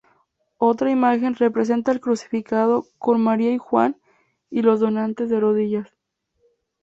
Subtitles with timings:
[0.57, 3.97] Otra imagen representa al Crucificado con María y Juan,
[4.49, 5.93] y los donantes de rodillas.